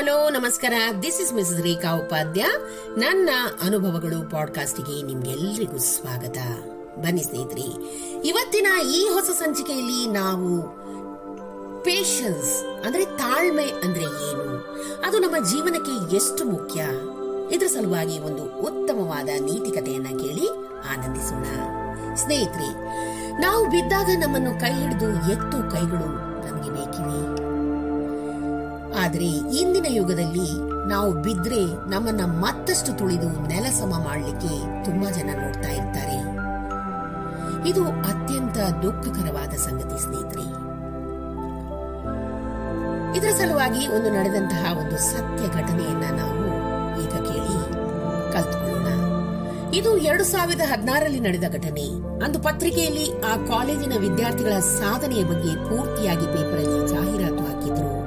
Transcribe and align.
Hello, 0.00 0.28
ನಮಸ್ಕಾರ. 0.28 0.72
This 1.02 1.20
is 1.20 1.32
Miss 1.32 1.60
Rekha 1.60 1.94
Upadhya 1.94 2.46
ನನ್ನ 2.96 3.28
ಅನುಭವಗಳು 3.62 4.30
ಪಾಡ್ಕಾಸ್ಟ್ಗೆ 4.30 5.02
ನಿಮ್ಗೆಲ್ರಿಗೂ 5.02 5.78
ಸ್ವಾಗತ. 5.78 6.38
ಬನ್ನಿ 6.98 7.22
ಸ್ನೇಹಿತರೆ, 7.22 7.60
ಇವತ್ತಿನ 8.22 8.66
ಈ 8.94 9.08
ಹೊಸ 9.08 9.24
ಸಂಚಿಕೆಯಲ್ಲಿ 9.24 10.06
ನಾವು 10.06 10.62
ಪೇಷನ್ಸ್ 11.82 12.64
ಅಂದ್ರೆ 12.86 13.04
ತಾಳ್ಮೆ 13.04 13.62
ಅಂದ್ರೆ 13.62 14.02
ಏನು? 14.02 14.78
ಅದು 15.06 15.18
ನಮ್ಮ 15.18 15.46
ಜೀವನಕ್ಕೆ 15.46 16.16
ಎಷ್ಟು 16.16 16.44
ಮುಖ್ಯ? 16.44 16.84
ಇದರ 17.56 17.66
ಸಲುವಾಗಿ 17.66 18.18
ಒಂದು 18.18 18.44
ಉತ್ತಮವಾದ 18.44 19.28
ನೀತಿಕತೆಯನ್ನ 19.28 20.08
ಕೇಳಿ 20.08 20.48
ಆನಂದಿಸೋಣ. 20.92 21.44
ಸ್ನೇಹಿತರೆ, 22.14 22.72
ನಾವು 23.40 23.64
ಬಿದ್ದಾಗ 23.64 24.06
ನಮ್ಮನ್ನು 24.18 24.60
ಕೈ 24.60 24.72
ಹಿಡಿದು 24.72 25.32
ಎತ್ತು 25.32 25.70
ಕೈಗಳು 25.70 26.08
ನಮಗೆ 26.46 26.70
ಬೇಕಿವೆ. 26.70 27.39
ಆದರೆ 29.00 29.26
ಇಂದಿನ 29.58 29.86
ಯುಗದಲ್ಲಿ 29.88 30.70
ನಾವು 30.88 31.12
ಬಿದ್ರೆ 31.12 31.90
ನಮ್ಮನ್ನ 31.90 32.20
ಮತ್ತಷ್ಟು 32.24 32.92
ತುಳಿದು 32.92 33.48
ನೆಲ 33.48 33.64
ಸಮ 33.64 34.04
ಮಾಡಲಿಕ್ಕೆ 34.04 34.84
ತುಂಬಾ 34.84 35.10
ಜನ 35.10 35.30
ನೋಡ್ತಾ 35.42 35.70
ಇರ್ತಾರೆ. 35.70 36.40
ಇದು 37.68 37.84
ಅತ್ಯಂತ 37.84 38.56
ದುಃಖಕರವಾದ 38.56 39.50
ಸಂಗತಿ 39.50 40.02
ಸ್ನೇಹಿತರೆ. 40.02 40.70
ಇದರ 43.18 43.28
ಸಲುವಾಗಿ 43.36 43.88
ಒಂದು 43.88 44.10
ನಡೆದಂತಹ 44.10 44.78
ಒಂದು 44.78 44.98
ಸತ್ಯ 44.98 45.48
ಘಟನೆಯನ್ನ 45.48 46.04
ನಾವು 46.16 46.40
ಈಗ 47.02 47.08
ಕೇಳಿ 47.08 47.72
ಕಲ್ತ್ಕೊಳ್ಳೋಣ. 48.32 48.88
ಇದು 49.74 49.96
ಎರಡು 49.96 50.24
ಸಾವಿರದ 50.24 50.60
ಹದಿನಾರರಲ್ಲಿ 50.60 51.20
ನಡೆದ 51.20 51.44
ಘಟನೆ. 51.52 51.86
ಅಂದು 52.24 52.38
ಪತ್ರಿಕೆಯಲ್ಲಿ 52.40 53.20
ಆ 53.20 53.36
ಕಾಲೇಜಿನ 53.36 53.92
ವಿದ್ಯಾರ್ಥಿಗಳ 53.98 54.58
ಸಾಧನೆಯ 54.58 55.24
ಬಗ್ಗೆ 55.24 55.54
ಪೂರ್ತಿಯಾಗಿ 55.54 56.26
ಪೇಪರಲ್ಲಿ 56.26 56.88
ಜಾಹೀರಾತು 56.88 57.44
ಹಾಕಿದ್ರು. 57.44 57.99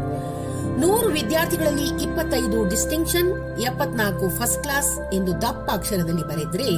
ನೂರು 0.83 1.07
ವಿದ್ಯಾರ್ಥಿಗಳಲ್ಲಿ 1.07 2.03
ಇಪ್ಪತ್ತೈದು 2.03 2.69
ಡಿಸ್ಟಿಂಕ್ಷನ್, 2.69 3.59
ಎಪ್ಪತ್ನಾಲ್ಕು 3.59 4.29
ಫಸ್ಟ್ 4.29 4.63
ಕ್ಲಾಸ್ 4.63 5.13
ಎಂದು 5.13 5.41
ದಪ್ಪ 5.41 5.71
ಅಕ್ಷರದಲ್ಲಿ 5.71 6.21
ಬರೆದ್ರೆ, 6.21 6.69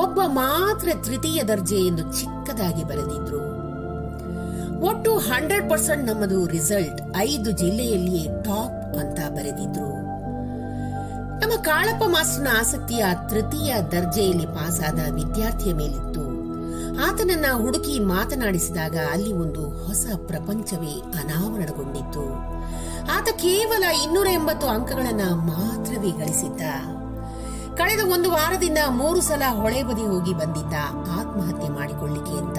ಒಬ್ಬ 0.00 0.20
ಮಾತ್ರ 0.26 0.88
ತೃತೀಯ 1.04 1.42
ದರ್ಜೆ 1.42 1.76
ಎಂದು 1.76 2.02
ಚಿಕ್ಕದಾಗಿ 2.02 2.84
ಬರೆದಿದ್ರು. 2.84 3.42
ಒಟ್ಟು 4.80 5.18
ಹಂಡ್ರೆಡ್ 5.18 5.70
ಪರ್ಸೆಂಟ್ 5.70 6.06
ನಮ್ಮದು 6.06 6.46
ರಿಸಲ್ಟ್ 6.46 7.00
ಐದು 7.16 7.50
ಜಿಲ್ಲೆಯಲ್ಲಿಯೇ 7.50 8.42
ಟಾಪ್ 8.42 8.96
ಅಂತ 8.96 9.18
ಬರೆದಿದ್ರು. 9.28 9.90
ನಮ್ಮ 11.40 11.62
ಕಾಳಪ್ಪ 11.62 12.04
ಮಾಸ್ಟರ್ನ 12.06 12.48
ಆಸಕ್ತಿಯ 12.60 13.04
ತೃತೀಯ 13.28 13.74
ದರ್ಜೆಯಲ್ಲಿ 13.92 14.46
ಪಾಸಾದ 14.46 15.12
ವಿದ್ಯಾರ್ಥಿಯ 15.12 15.72
ಮೇಲಿತ್ತು. 15.72 16.22
ಆತನನ್ನ 17.06 17.46
ಹುಡುಕಿ 17.62 17.98
ಮಾತನಾಡಿಸಿದಾಗ 18.00 18.96
ಅಲ್ಲಿ 19.12 19.32
ಒಂದು 19.32 19.62
ಹೊಸ 19.86 20.06
ಪ್ರಪಂಚವೇ 20.26 20.94
ಅನಾವರಣಗೊಂಡಿತ್ತು. 21.22 22.24
ಆತ 23.10 23.28
ಕೇವಲ 23.28 23.84
ಇನ್ನೂರ 23.84 24.26
ಎಂಬತ್ತು 24.26 24.66
ಅಂಕಗಳನ್ನ 24.66 25.20
ಮಾತ್ರವೇ 25.34 26.10
ಗಳಿಸಿದ್ದ. 26.10 26.60
ಕಳೆದ 27.78 28.12
ಒಂದು 28.12 28.30
ವಾರದಿಂದ 28.30 28.78
ಮೂರು 28.88 29.20
ಸಲ 29.20 29.42
ಹೊಳೆ 29.50 29.82
ಬದಿ 29.82 30.02
ಹೋಗಿ 30.02 30.32
ಬಂದಿದ್ದ 30.32 30.74
ಆತ್ಮಹತ್ಯೆ 31.18 31.68
ಮಾಡಿಕೊಳ್ಳಿಕ್ಕೆ 31.68 32.32
ಅಂತ. 32.32 32.58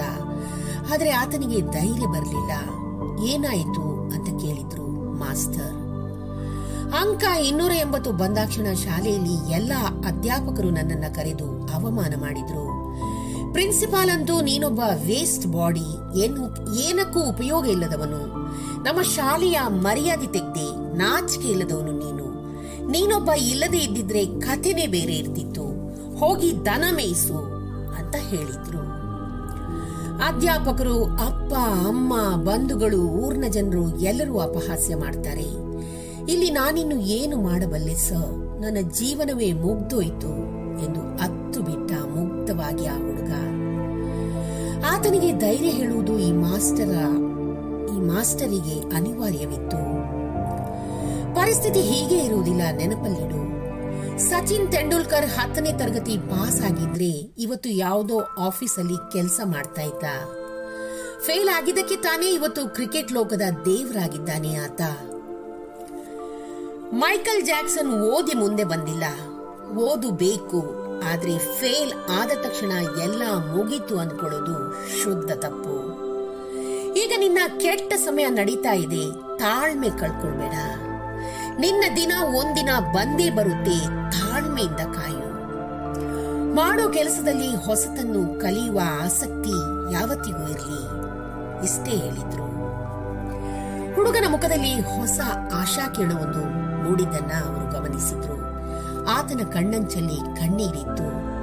ಆದ್ರೆ 0.92 1.10
ಆತನಿಗೆ 1.10 1.60
ಧೈರ್ಯ 1.60 2.06
ಬರಲಿಲ್ಲ. 2.06 2.52
ಏನಾಯಿತು 3.26 4.10
ಅಂತ 4.10 4.42
ಕೇಳಿದ್ರು 4.42 4.86
ಮಾಸ್ಟರ್. 5.18 5.84
ಅಂಕ 7.00 7.24
ಇನ್ನೂರ 7.40 7.72
ಎಂಬತ್ತು 7.72 8.12
ಬಂದಾಕ್ಷಣ 8.12 8.72
ಶಾಲೆಯಲ್ಲಿ 8.72 9.52
ಎಲ್ಲ 9.52 9.72
ಅಧ್ಯಾಪಕರು 10.06 10.70
ನನ್ನನ್ನ 10.70 11.04
ಕರೆದು 11.14 11.74
ಅವಮಾನ 11.74 12.14
ಮಾಡಿದ್ರು. 12.20 12.74
ಪ್ರಿನ್ಸಿಪಾಲ್ 13.52 14.10
ಅಂತೂ 14.10 14.40
ನೀನೊಬ್ಬ 14.40 14.80
ವೇಸ್ಟ್ 14.80 15.46
ಬಾಡಿ, 15.46 16.20
ಏನು, 16.20 16.72
ಏನಕ್ಕೂ 16.80 17.20
ಉಪಯೋಗ 17.20 17.66
ಇಲ್ಲದವನು. 17.66 18.43
ನಮ್ಮ 18.84 19.02
ಶಾಲೆಯ 19.02 19.60
ಮರ್ಯಾದೆ 19.68 20.26
ತೆಗ್ದೆ 20.26 20.96
ನಾಚಿಕೆ 20.96 21.48
ಇಲ್ಲದವನು 21.48 21.92
ನೀನು. 21.92 22.24
ನೀನೊಬ್ಬ 22.90 23.30
ಇಲ್ಲದೆ 23.30 23.78
ಇದ್ದಿದ್ರೆ 23.78 24.26
ಕಥೆನೇ 24.26 24.86
ಬೇರೆ 24.86 25.16
ಇರ್ತಿತ್ತು. 25.16 25.62
ಹೋಗಿ 26.16 26.64
ದನ 26.64 26.84
ಮೇಯಿಸು 26.96 27.36
ಅಂತ 27.94 28.16
ಹೇಳಿದ್ರು. 28.16 29.04
ಅಧ್ಯಾಪಕರು 30.26 31.04
ಅಪ್ಪ, 31.04 31.54
ಅಮ್ಮ, 31.88 32.36
ಬಂಧುಗಳು, 32.36 32.98
ಊರ್ನ 32.98 33.44
ಜನರು 33.48 33.98
ಎಲ್ಲರೂ 33.98 34.38
ಅಪಹಾಸ್ಯ 34.38 34.96
ಮಾಡ್ತಾರೆ. 34.96 35.42
ಇಲ್ಲಿ 36.32 36.50
ನಾನಿನ್ನು 36.50 37.00
ಏನು 37.00 37.36
ಮಾಡಬಲ್ಲೆ 37.36 37.94
ಸರ್? 37.94 38.62
ನನ್ನ 38.62 38.90
ಜೀವನವೇ 38.90 39.52
ಮುಗ್ದೋಯ್ತು 39.52 40.28
ಎಂದು 40.84 41.00
ಅತ್ತು 41.00 41.60
ಬಿಟ್ಟ 41.60 41.92
ಮುಗ್ಧವಾಗಿ 41.92 42.86
ಆ 42.86 42.96
ಹುಡುಗ. 42.96 43.32
ಆತನಿಗೆ 44.84 45.32
ಧೈರ್ಯ 45.38 45.70
ಹೇಳುವುದು 45.70 46.18
ಈ 46.18 46.32
ಮಾಸ್ಟರ 46.32 46.90
ಮಾಸ್ಟರಿಗೆ 48.06 48.96
ಅನಿವಾರ್ಯವಿತ್ತು. 48.96 49.80
ಪರಿಸ್ಥಿತಿ 51.34 51.80
ಹೀಗೆ 51.80 52.18
ಇರುವುದಿಲ್ಲ, 52.18 52.62
ನೆನಪಲ್ಲಿಡು. 52.76 53.44
ಸಚಿನ್ 54.18 54.72
ತೆಂಡೂಲ್ಕರ್ 54.72 55.26
ಹತ್ತನೇ 55.26 55.72
ತರಗತಿ 55.72 56.18
ಪಾಸ್ 56.18 56.62
ಆಗಿದ್ರೆ 56.62 57.10
ಇವತ್ತು 57.38 57.68
ಯಾವುದೋ 57.68 58.20
ಆಫೀಸಲ್ಲಿ 58.38 59.12
ಕೆಲಸ 59.12 59.40
ಮಾಡ್ತಾ 59.44 59.82
ಇದ್ದ 59.82 60.04
ಫೇಲ್ 61.20 61.48
ಆಗಿದ್ದಕ್ಕೆ 61.48 61.96
ತಾನೇ 61.96 62.32
ಇವತ್ತು 62.32 62.74
ಕ್ರಿಕೆಟ್ 62.74 63.12
ಲೋಕದ 63.12 63.42
ದೇವರಾಗಿದ್ದಾನೆ 63.64 64.56
ಆತ. 64.56 64.80
ಮೈಕಲ್ 66.92 67.46
ಜಾಕ್ಸನ್ 67.46 67.92
ಓದಿ 67.92 68.34
ಮುಂದೆ 68.36 68.64
ಬಂದಿಲ್ಲ. 68.64 69.04
ಓದು 69.76 70.10
ಬೇಕು 70.10 70.60
ಆದ್ರೆ 71.12 71.38
ಫೇಲ್ 71.38 71.92
ಆದ 72.10 72.30
ತಕ್ಷಣ 72.42 72.72
ಎಲ್ಲ 73.02 73.22
ಮುಗೀತು 73.54 73.98
ಅಂದ್ಕೊಳ್ಳೋದು 73.98 74.72
ಶುದ್ಧ 75.02 75.32
ತಪ್ಪು. 75.32 75.93
ಕೆಟ್ಟ 77.58 77.92
ಸಮಯ 77.94 78.26
ನಡೀತಾ 78.28 78.72
ಇದೆ. 78.72 79.38
ತಾಳ್ಮೆ 79.38 79.90
ಕಳ್ಕೊಳ್ಬೇಡ. 79.90 80.52
ನಿನ್ನ 81.58 81.84
ದಿನ 81.96 82.12
ಒಂದಿನ 82.20 82.68
ಬಂದೇ 82.92 83.30
ಬರುತ್ತೆ. 83.30 83.80
ತಾಳ್ಮೆಯಿಂದ 84.10 84.76
ಕಾಯು. 84.76 85.34
ಮಾಡೋ 86.54 86.88
ಕೆಲಸದಲ್ಲಿ 86.88 87.56
ಹೊಸತನ್ನು 87.56 88.40
ಕಲಿಯುವ 88.40 88.80
ಆಸಕ್ತಿ 89.04 89.50
ಯಾವತ್ತಿಗೂ 89.92 90.48
ಇರಲಿ. 90.48 90.84
ಇಷ್ಟೇ 91.64 91.90
ಹೇಳಿದ್ರು. 91.90 92.44
ಹುಡುಗನ 93.94 94.24
ಮುಖದಲ್ಲಿ 94.30 94.80
ಹೊಸ 94.80 95.20
ಆಶಾ 95.54 95.88
ಕಿರಣವೊಂದು 95.88 96.44
ಮೂಡಿದ್ದನ್ನ 96.84 97.32
ಅವರು 97.44 97.72
ಗಮನಿಸಿದ್ರು. 97.72 98.34
ಆತನ 99.08 99.50
ಕಣ್ಣಂಚಲ್ಲಿ 99.52 100.36
ಕಣ್ಣೀರಿತ್ತು. 100.36 101.34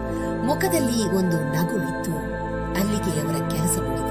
ಮುಖದಲ್ಲಿ 0.46 1.08
ಒಂದು 1.18 1.38
ನಗು 1.38 1.76
ಇತ್ತು 1.76 2.12
ಅಲ್ಲಿಗೆ 2.80 3.22
ಅವರ 3.22 3.50
ಕೆಲಸ 3.50 3.80
ಮುಗಿದಿತ್ತು 3.80 4.11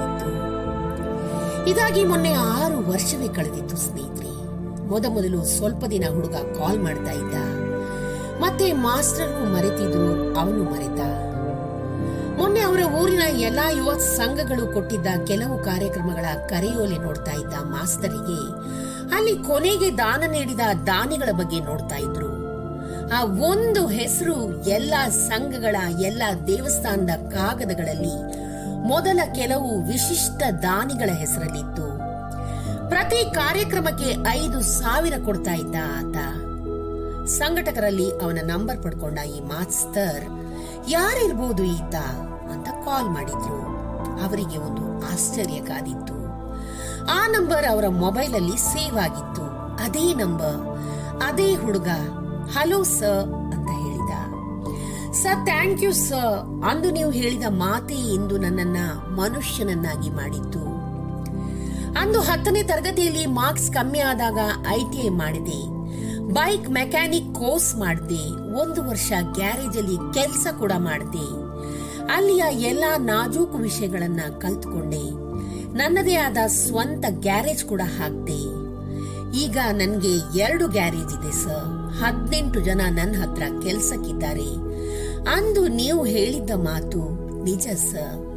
ಇದಾಗಿ 1.67 2.05
ಮೊನ್ನೆ 2.05 2.33
ಆರು 2.33 2.91
ವರ್ಷವೇ 2.91 3.27
ಕಳೆದಿತ್ತು 3.27 3.77
ಸ್ನೇಹಿತರೆ. 3.77 4.45
ಮೊದಮೊದಲು 4.87 5.45
ಸ್ವಲ್ಪ 5.45 5.85
ದಿನ 5.85 6.03
ಹುಡುಗ 6.13 6.35
ಕಾಲ್ 6.35 6.79
ಮಾಡ್ತಾ 6.79 7.11
ಇದ್ದ. 7.11 7.35
ಮತ್ತೆ 8.41 8.73
ಮಾಸ್ಟರ್ 8.73 9.53
ಮರೆತಿದ್ರು, 9.53 10.39
ಅವನು 10.39 10.63
ಮರೆತ. 10.63 11.01
ಮೊನ್ನೆ 12.39 12.59
ಅವರ 12.59 12.79
ಊರಿನ 12.79 13.21
ಎಲ್ಲಾ 13.21 13.71
ಯುವ 13.71 13.97
ಸಂಘಗಳು 13.97 14.73
ಕೊಟ್ಟಿದ್ದ 14.73 15.07
ಕೆಲವು 15.27 15.57
ಕಾರ್ಯಕ್ರಮಗಳ 15.57 16.25
ಕರೆಯೋಲೆ 16.49 16.97
ನೋಡ್ತಾ 16.97 17.31
ಇದ್ದ 17.31 17.53
ಮಾಸ್ತರಿಗೆ. 17.53 18.71
ಅಲ್ಲಿ 19.15 19.37
ಕೊನೆಗೆ 19.37 19.97
ದಾನ 19.97 20.23
ನೀಡಿದ 20.31 20.59
ದಾನಿಗಳ 20.87 21.31
ಬಗ್ಗೆ 21.31 21.59
ನೋಡ್ತಾ 21.59 21.95
ಇದ್ರು. 21.95 22.31
ಆ 23.13 23.23
ಒಂದು 23.23 23.87
ಹೆಸರು 23.87 24.63
ಎಲ್ಲ 24.63 24.93
ಸಂಘಗಳ, 25.09 25.75
ಎಲ್ಲಾ 26.01 26.33
ದೇವಸ್ಥಾನದ 26.47 27.29
ಕಾಗದಗಳಲ್ಲಿ 27.29 28.30
ಮೊದಲ 28.83 29.19
ಕೆಲವು 29.35 29.87
ವಿಶಿಷ್ಟ 29.87 30.43
ದಾನಿಗಳ 30.61 31.09
ಹೆಸರಲ್ಲಿತ್ತು. 31.11 31.87
ಪ್ರತಿ 32.89 33.33
ಕಾರ್ಯಕ್ರಮಕ್ಕೆ 33.33 34.15
ಐದು 34.29 34.61
ಸಾವಿರ 34.61 35.13
ಕೊಡ್ತಾ 35.25 35.53
ಇದ್ದ 35.53 35.75
ಆತ. 35.75 36.17
ಸಂಘಟಕರಲ್ಲಿ 37.25 38.21
ಅವನ 38.21 38.39
ನಂಬರ್ 38.43 38.83
ಪಡ್ಕೊಂಡ 38.83 39.19
ಈ 39.19 39.39
ಮಾಸ್ತರ್ 39.39 40.23
ಯಾರಿರ್ಬೋದು 40.89 41.63
ಈತ? 41.63 41.95
ಅಂತ 42.51 42.67
ಕಾಲ್ 42.67 43.09
ಮಾಡಿದ್ರು. 43.09 43.61
ಅವರಿಗೆ 44.23 44.57
ಒಂದು 44.57 45.13
ಆಶ್ಚರ್ಯ 45.13 45.59
ಕಾದಿತ್ತು. 45.59 46.13
ಆ 47.05 47.27
ನಂಬರ್ 47.27 47.65
ಅವರ 47.71 47.87
ಮೊಬೈಲ್ 47.87 48.35
ಅಲ್ಲಿ 48.35 48.57
ಸೇವ್ 48.57 48.97
ಆಗಿತ್ತು. 48.97 49.41
ಅದೇ 49.83 50.13
ನಂಬರ್, 50.13 50.79
ಅದೇ 51.23 51.55
ಹುಡುಗ. 51.55 51.87
Hello 52.51 52.83
sir 52.83 53.40
sir 55.13 55.45
thank 55.45 55.83
you 55.83 55.93
sir 55.93 56.63
ಅಂದು 56.69 56.91
ನೀವು 56.91 57.11
ಹೇಳಿದ 57.11 57.43
ಮಾತೇ 57.49 57.93
ಇಂದು 57.93 58.37
ನನ್ನನ್ನ 58.37 58.77
ಮನುಷ್ಯನನ್ನಾಗಿ 59.15 60.09
ಮಾಡಿತ್ತು. 60.09 60.59
ಅಂದು 61.99 62.21
ಹತ್ತನೇ 62.21 62.63
ತರಗತಿಯಲ್ಲಿ 62.63 63.25
ಮಾರ್ಕ್ಸ್ 63.25 63.71
ಕಮ್ಮಿ 63.71 63.99
ಆದಾಗ 63.99 64.37
ಐ 64.69 64.79
ಟಿ 64.91 65.05
ಐ 65.05 65.09
ಮಾಡಿದೆ. 65.09 65.59
ಬೈಕ್ 66.33 66.69
ಮೆಕ್ಯಾನಿಕ್ 66.69 67.35
ಕೋರ್ಸ್ 67.35 67.75
ಮಾಡಿದೆ. 67.75 68.55
ಒಂದು 68.61 68.89
ವರ್ಷ 68.89 69.11
ಗ್ಯಾರೇಜ್ 69.33 69.77
ಅಲ್ಲಿ 69.77 70.13
ಕೆಲಸ 70.13 70.47
ಕೂಡ 70.59 70.71
ಮಾಡಿದೆ. 70.77 71.27
ಅಲ್ಲಿಯ 72.15 72.43
ಎಲ್ಲಾ 72.49 72.97
ನಾಜೂಕು 72.97 73.57
ವಿಷಯಗಳನ್ನ 73.57 74.19
ಕಲ್ತ್ಕೊಂಡೆ. 74.37 75.11
ನನ್ನದೇ 75.77 76.15
ಆದ 76.15 76.37
ಸ್ವಂತ 76.47 77.05
ಗ್ಯಾರೇಜ್ 77.09 77.65
ಕೂಡ 77.65 77.81
ಹಾಕ್ದೆ. 77.99 78.41
ಈಗ 79.39 79.57
ನನಗೆ 79.71 80.39
ಎರಡು 80.39 80.67
ಗ್ಯಾರೇಜ್ 80.67 81.13
ಇದೆ 81.19 81.31
ಸರ್ 81.31 81.93
ಹದಿನೆಂಟು 82.01 82.59
ಜನ 82.59 82.81
ನನ್ನ 82.89 83.23
ಹತ್ರ 83.23 83.43
ಕೆಲ್ಸಕ್ಕಿದ್ದಾರೆ. 83.63 84.70
ಅಂದು 85.27 85.67
ನೀವು 85.67 86.05
ಹೇಳಿದ್ದ 86.05 86.51
ಮಾತು 86.51 86.99
ನಿಜ, 87.43 87.67
ಸರ್. 87.67 88.27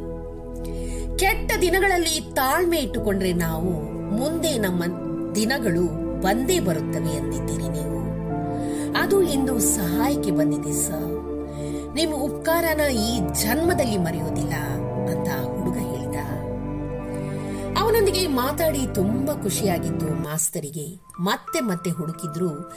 ಕೆಟ್ಟ 1.17 1.51
ದಿನಗಳಲ್ಲಿ 1.61 2.33
ತಾಳ್ಮೆ 2.33 2.77
ಇಟ್ಟುಕೊಂಡ್ರೆ 2.77 3.33
ನಾವು 3.33 3.71
ಮುಂದೆ 4.15 4.57
ನಮ್ಮ 4.57 4.83
ದಿನಗಳು 5.35 6.05
ಬಂದೇ 6.21 6.59
ಬರುತ್ತವೆ 6.59 7.15
ಎಂದಿದ್ದೀರಿ 7.15 7.67
ನೀವು. 7.69 7.95
ಅದು 8.97 9.21
ಇಂದು 9.21 9.59
ಸಹಾಯಕ್ಕೆ 9.59 10.31
ಬಂದಿದೆ, 10.31 10.71
ಸರ್. 10.71 11.15
ನಿಮ್ಮ 11.95 12.15
ಉಪಕಾರನ 12.15 12.81
ಈ 12.81 13.19
ಜನ್ಮದಲ್ಲಿ 13.19 13.97
ಮರೆಯೋದಿಲ್ಲ 13.97 14.53
ಮಾತಾಡಿ 18.35 18.87
ತುಂಬಾ 18.95 19.33
ಖುಷಿಯಾಗಿತ್ತು 19.43 20.23
ಮಾಸ್ತರಿಗೆ. 20.23 20.85
ಮತ್ತೆ 21.19 21.59
ಮತ್ತೆ 21.59 21.91
ಹುಡುಕಿದ್ರು, 21.91 22.73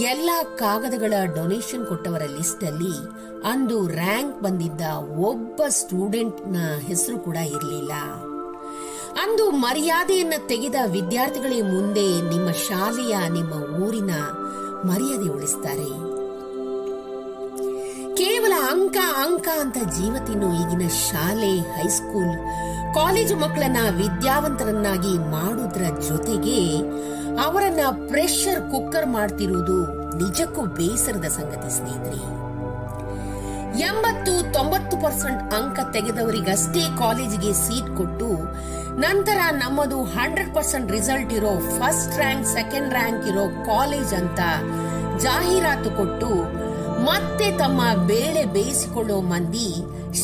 ಎಲ್ಲ 0.00 0.30
ಕಾಗದಗಳ 0.56 1.12
ಡೊನೇಷನ್ 1.34 1.86
ಕೊಟ್ಟವರ 1.86 2.22
ಲಿಸ್ಟ್ 2.38 2.64
ಅಲ್ಲಿ 2.64 2.94
ಅಂದು 3.44 3.88
ರ್ಯಾಂಕ್ 3.88 4.42
ಬಂದಿದ್ದ 4.42 4.80
ಒಬ್ಬ 5.18 5.62
ಸ್ಟೂಡೆಂಟ್ನ 5.68 6.56
ಹೆಸರು 6.86 7.18
ಕೂಡ 7.18 7.36
ಇರಲಿಲ್ಲ. 7.36 7.92
ಅಂದು 9.22 9.50
ಮರ್ಯಾದೆಯನ್ನ 9.50 10.34
ತೆಗೆದ 10.46 10.74
ವಿದ್ಯಾರ್ಥಿಗಳೇ 10.92 11.62
ಮುಂದೆ 11.62 12.06
ನಿಮ್ಮ 12.34 12.50
ಶಾಲೆಯ, 12.50 13.16
ನಿಮ್ಮ 13.28 13.82
ಊರಿನ 13.82 14.10
ಮರ್ಯಾದೆ 14.84 15.28
ಉಳಿಸ್ತಾರೆ. 15.28 16.08
ಕೇವಲ 18.16 18.52
ಅಂಕ 18.70 18.96
ಅಂಕ 19.24 19.48
ಅಂತ 19.60 19.74
ಜೀವತಿನ್ನು 19.74 20.48
ಈಗಿನ 20.54 20.88
ಶಾಲೆ 20.88 21.52
ಹೈಸ್ಕೂಲ್ 21.58 22.34
ಕಾಲೇಜು 22.98 23.36
ಮಕ್ಕಳನ್ನ 23.36 23.76
ವಿದ್ಯಾವಂತರನ್ನಾಗಿ 23.90 25.18
ಮಾಡುವುದರ 25.18 25.84
ಜೊತೆಗೆ 26.08 26.58
ಅವರನ್ನ 27.44 27.80
ಪ್ರೆಷರ್ 28.10 28.62
ಕುಕ್ಕರ್ 28.70 29.06
ಮಾಡ್ತಿರುವುದು 29.06 29.76
ನಿಜಕ್ಕೂ 30.16 30.62
ಬೇಸರದ 30.78 31.28
ಸಂಗತಿ, 31.28 31.70
ಸ್ನೇಹಿತರೆ. 31.76 32.20
ಎಂಬತ್ತು, 33.80 34.52
ತೊಂಬತ್ತು 34.52 34.96
ಪರ್ಸೆಂಟ್ 34.96 35.54
ಅಂಕ 35.54 35.80
ತೆಗೆದವರಿಗಷ್ಟೇ 35.92 36.82
ಕಾಲೇಜಿಗೆ 36.98 37.52
ಸೀಟ್ 37.52 37.96
ಕೊಟ್ಟು 37.96 38.30
ನಂತರ 39.00 39.38
ನಮ್ಮದು 39.52 39.98
ಹಂಡ್ರೆಡ್ 40.16 40.54
ಪರ್ಸೆಂಟ್ 40.54 40.90
ರಿಸಲ್ಟ್ 40.90 41.32
ಇರೋ 41.32 41.52
ಫಸ್ಟ್ 41.78 42.16
ರ್ಯಾಂಕ್, 42.16 42.46
ಸೆಕೆಂಡ್ 42.46 42.92
ರ್ಯಾಂಕ್ 42.92 43.26
ಇರೋ 43.26 43.44
ಕಾಲೇಜ್ 43.64 44.14
ಅಂತ 44.14 44.40
ಜಾಹೀರಾತು 45.18 45.90
ಕೊಟ್ಟು 45.90 46.30
ಮತ್ತೆ 47.04 47.58
ತಮ್ಮ 47.58 48.06
ಬೇಳೆ 48.06 48.44
ಬೇಯಿಸಿಕೊಳ್ಳೋ 48.44 49.20
ಮಂದಿ, 49.20 49.74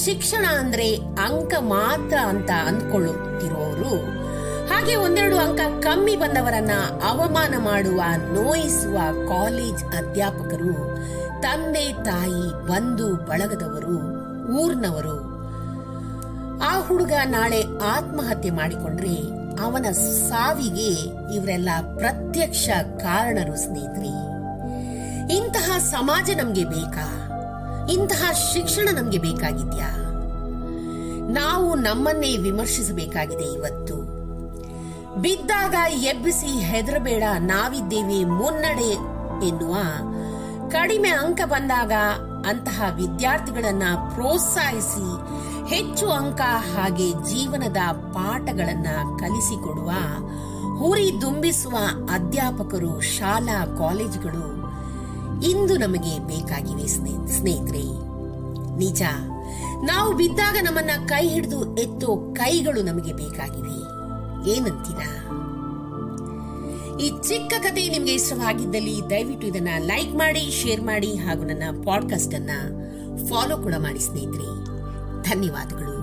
ಶಿಕ್ಷಣ 0.05 0.47
ಅಂದ್ರೆ 0.59 0.97
ಅಂಕ 0.97 1.55
ಮಾತ್ರ 1.59 2.19
ಅಂತ 2.19 2.51
ಅಂದ್ಕೊಳ್ಳುತ್ತಿರುವವರು. 2.51 4.25
ಹಾಗೆ 4.69 4.95
ಒಂದೆರಡು 4.95 5.37
ಅಂಕ 5.37 5.61
ಕಮ್ಮಿ 5.83 6.17
ಬಂದವರನ್ನ 6.17 6.71
ಅವಮಾನ 7.05 7.55
ಮಾಡುವ, 7.59 8.03
ನೋಯಿಸುವ 8.33 8.99
ಕಾಲೇಜ್ 9.29 9.85
ಅಧ್ಯಾಪಕರು, 9.85 10.97
ತಂದೆ, 11.43 11.93
ತಾಯಿ, 12.05 12.69
ಬಂಧು, 12.69 13.15
ಬಳಗದವರು, 13.15 14.25
ಊರ್ನವರು. 14.55 15.35
ಆ 16.59 16.81
ಹುಡುಗ 16.81 17.13
ನಾಳೆ 17.25 17.63
ಆತ್ಮಹತ್ಯೆ 17.63 18.51
ಮಾಡಿಕೊಂಡ್ರೆ 18.51 19.45
ಅವನ 19.61 19.87
ಸಾವಿಗೆ 20.29 20.93
ಇವರೆಲ್ಲ 21.35 21.69
ಪ್ರತ್ಯಕ್ಷ 21.99 22.69
ಕಾರಣರು 22.99 23.57
ಸ್ನೇಹಿತರೆ. 23.57 24.34
ಇಂತಹ 25.31 25.79
ಸಮಾಜ 25.79 26.31
ನಮ್ಗೆ 26.31 26.65
ಬೇಕಾ? 26.65 27.31
ಇಂತಹ 27.91 28.33
ಶಿಕ್ಷಣ 28.33 28.89
ನಮ್ಗೆ 28.93 29.19
ಬೇಕಾಗಿದ್ಯಾ? 29.19 29.89
ನಾವು 31.29 31.75
ನಮ್ಮನ್ನೇ 31.75 32.37
ವಿಮರ್ಶಿಸಬೇಕಾಗಿದೆ 32.37 33.45
ಇವತ್ತು. 33.45 33.97
ಬಿದ್ದಾಗ 35.21 35.93
ಎಬ್ಬಿಸಿ 35.93 36.47
ಹೆದರಬೇಡ, 36.47 37.23
ನಾವಿದ್ದೇವೆ 37.39 38.25
ಮುನ್ನಡೆ 38.25 39.15
ಎನ್ನುವ 39.47 39.75
ಕಡಿಮೆ 40.71 41.09
ಅಂಕ 41.09 41.41
ಬಂದಾಗ 41.45 41.93
ಅಂತಹ 42.47 42.83
ವಿದ್ಯಾರ್ಥಿಗಳನ್ನ 42.95 43.83
ಪ್ರೋತ್ಸಾಹಿಸಿ 44.15 45.35
ಹೆಚ್ಚು 45.75 46.11
ಅಂಕ 46.11 46.41
ಹಾಗೆ 46.41 47.13
ಜೀವನದ 47.13 47.77
ಪಾಠಗಳನ್ನ 47.93 48.87
ಕಲಿಸಿಕೊಡುವ 49.19 49.91
ಹುರಿ 50.79 51.21
ದುಂಬಿಸುವ 51.21 51.77
ಅಧ್ಯಾಪಕರು 52.13 53.01
ಶಾಲಾ 53.01 53.67
ಕಾಲೇಜುಗಳು 53.79 54.54
ಇಂದು 55.43 55.77
ನಮಗೆ 55.77 56.19
ಬೇಕಾಗಿವೆ 56.19 56.87
ಸ್ನೇಹಿತರೆ. 56.87 57.85
ನಿಜ, 58.79 59.03
ನಾವು 59.85 60.17
ಬಿದ್ದಾಗ 60.17 60.57
ನಮ್ಮನ್ನ 60.63 61.07
ಕೈ 61.07 61.29
ಹಿಡಿದು 61.29 61.77
ಎತ್ತೋ 61.77 62.35
ಕೈಗಳು 62.35 62.83
ನಮಗೆ 62.83 63.13
ಬೇಕಾಗಿವೆ. 63.13 63.95
ಏನಂತೀರಾ? 64.51 65.41
ಈ 67.01 67.09
ಚಿಕ್ಕ 67.29 67.55
ಕಥೆ 67.61 67.89
ನಿಮ್ಗೆ 67.89 68.15
ಇಷ್ಟವಾಗಿದ್ದಲ್ಲಿ 68.15 69.01
ದಯವಿಟ್ಟು 69.11 69.47
ಇದನ್ನ 69.47 69.69
ಲೈಕ್ 69.79 70.15
ಮಾಡಿ, 70.15 70.51
ಶೇರ್ 70.51 70.83
ಮಾಡಿ 70.83 71.15
ಹಾಗೂ 71.15 71.43
ನನ್ನ 71.43 71.83
ಪಾಡ್ಕಾಸ್ಟ್ 71.85 72.35
ಅನ್ನ 72.35 72.51
ಫಾಲೋ 73.29 73.59
ಕೂಡ 73.59 73.75
ಮಾಡಿ 73.79 73.99
ಸ್ನೇಹಿತರೆ. 73.99 74.65
ಧನ್ಯವಾದಗಳು. 75.23 75.94